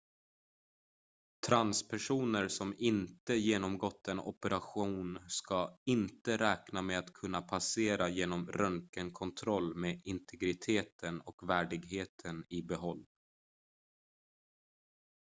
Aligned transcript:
transpersoner 1.47 2.47
som 2.47 2.75
inte 2.77 3.33
genomgått 3.35 4.07
en 4.07 4.19
operation 4.19 5.19
ska 5.27 5.77
inte 5.85 6.37
räkna 6.37 6.81
med 6.81 6.99
att 6.99 7.13
kunna 7.13 7.41
passera 7.41 8.09
genom 8.09 8.47
röntgenkontrollen 8.47 9.79
med 9.81 10.01
integriteten 10.05 11.21
och 11.21 11.49
värdigheten 11.49 12.43
i 12.49 12.61
behåll 12.63 13.05